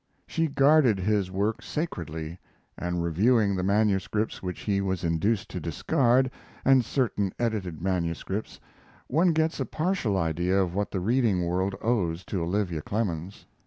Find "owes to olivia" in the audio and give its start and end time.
11.83-12.81